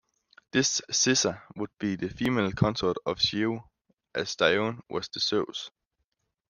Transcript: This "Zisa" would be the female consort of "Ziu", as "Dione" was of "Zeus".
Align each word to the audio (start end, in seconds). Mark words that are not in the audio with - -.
This 0.51 0.81
"Zisa" 0.91 1.43
would 1.55 1.69
be 1.77 1.95
the 1.95 2.09
female 2.09 2.51
consort 2.53 2.97
of 3.05 3.17
"Ziu", 3.19 3.63
as 4.15 4.35
"Dione" 4.35 4.79
was 4.89 5.07
of 5.15 5.21
"Zeus". 5.21 5.69